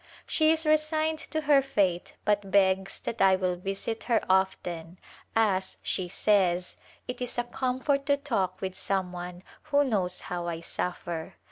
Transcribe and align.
She 0.25 0.51
is 0.51 0.65
resigned 0.65 1.19
to 1.29 1.41
her 1.41 1.61
fate 1.61 2.15
but 2.25 2.49
begs 2.49 2.99
that 3.01 3.21
I 3.21 3.35
will 3.35 3.55
visit 3.55 4.05
her 4.05 4.19
often," 4.27 4.97
as," 5.35 5.77
she 5.83 6.09
says," 6.09 6.75
it 7.07 7.21
is 7.21 7.37
a 7.37 7.43
comfort 7.43 8.07
to 8.07 8.17
talk 8.17 8.61
with 8.61 8.73
some 8.73 9.11
one 9.11 9.43
who 9.65 9.83
knows 9.83 10.21
how 10.21 10.47
I 10.47 10.59
suffer." 10.61 11.35